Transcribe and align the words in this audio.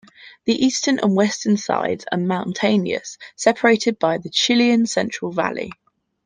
The 0.45 0.55
eastern 0.65 0.97
and 0.97 1.15
western 1.15 1.57
sides 1.57 2.05
are 2.11 2.17
mountainous, 2.17 3.19
separated 3.35 3.99
by 3.99 4.17
the 4.17 4.31
Chilean 4.31 4.87
Central 4.87 5.31
Valley. 5.31 5.71